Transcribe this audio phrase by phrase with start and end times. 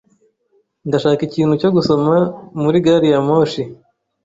[0.87, 2.13] Ndashaka ikintu cyo gusoma
[2.61, 3.61] muri gari ya moshi.